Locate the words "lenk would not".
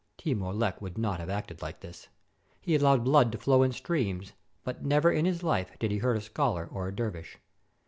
0.51-1.19